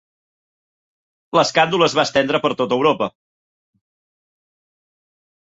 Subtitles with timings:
[1.39, 3.11] L'escàndol es va estendre per tot Europa.